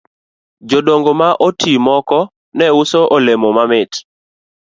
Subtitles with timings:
[0.69, 2.19] Jodongo ma oti moko
[2.57, 3.91] ne uso olemo mamit